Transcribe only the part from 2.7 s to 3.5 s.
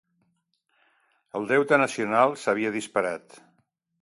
disparat.